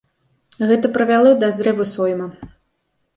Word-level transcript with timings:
Гэта 0.69 0.89
прывяло 0.95 1.33
да 1.43 1.49
зрыву 1.57 1.85
сойма. 1.93 2.27